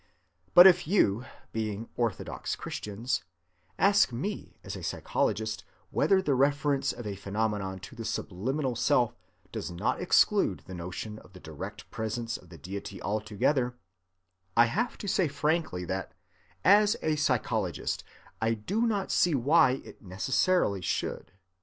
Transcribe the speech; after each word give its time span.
But 0.55 0.65
if 0.65 0.87
you, 0.87 1.25
being 1.51 1.87
orthodox 1.95 2.55
Christians, 2.55 3.23
ask 3.77 4.11
me 4.11 4.57
as 4.63 4.75
a 4.75 4.81
psychologist 4.81 5.63
whether 5.91 6.23
the 6.23 6.33
reference 6.33 6.91
of 6.91 7.05
a 7.05 7.13
phenomenon 7.15 7.77
to 7.81 8.01
a 8.01 8.03
subliminal 8.03 8.75
self 8.75 9.13
does 9.51 9.69
not 9.69 10.01
exclude 10.01 10.63
the 10.65 10.73
notion 10.73 11.19
of 11.19 11.33
the 11.33 11.39
direct 11.39 11.87
presence 11.91 12.35
of 12.35 12.49
the 12.49 12.57
Deity 12.57 12.99
altogether, 12.99 13.75
I 14.57 14.65
have 14.65 14.97
to 14.97 15.07
say 15.07 15.27
frankly 15.27 15.85
that 15.85 16.15
as 16.63 16.97
a 17.03 17.15
psychologist 17.15 18.03
I 18.41 18.55
do 18.55 18.87
not 18.87 19.11
see 19.11 19.35
why 19.35 19.81
it 19.85 20.01
necessarily 20.01 20.81
should. 20.81 21.31